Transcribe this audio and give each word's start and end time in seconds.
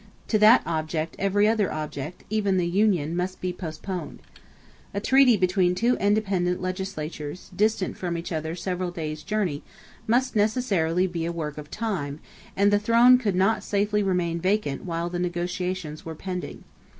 To 0.29 0.39
that 0.39 0.63
object 0.65 1.15
every 1.19 1.47
other 1.47 1.71
object, 1.71 2.23
even 2.31 2.57
the 2.57 2.65
union, 2.65 3.15
must 3.15 3.39
be 3.39 3.53
postponed. 3.53 4.23
A 4.95 4.99
treaty 4.99 5.37
between 5.37 5.75
two 5.75 5.95
independent 5.97 6.59
legislatures, 6.59 7.51
distant 7.55 7.99
from 7.99 8.17
each 8.17 8.31
other 8.31 8.55
several 8.55 8.89
days' 8.89 9.21
journey, 9.21 9.61
must 10.07 10.35
necessarily 10.35 11.05
be 11.05 11.25
a 11.25 11.31
work 11.31 11.59
of 11.59 11.69
time; 11.69 12.19
and 12.57 12.73
the 12.73 12.79
throne 12.79 13.19
could 13.19 13.35
not 13.35 13.63
safely 13.63 14.01
remain 14.01 14.41
vacant 14.41 14.85
while 14.85 15.07
the 15.07 15.19
negotiations 15.19 16.03
were 16.03 16.15
pending. 16.15 16.63